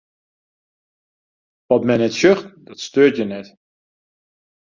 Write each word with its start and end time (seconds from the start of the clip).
Wat 1.67 1.83
men 1.87 1.97
net 2.01 2.17
sjocht, 2.19 2.45
dat 2.65 2.79
steurt 2.85 3.15
jin 3.17 3.31
net. 3.33 3.47